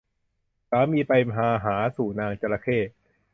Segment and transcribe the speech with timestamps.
[0.69, 2.77] สามีไปมาหาสู่นางจระเข้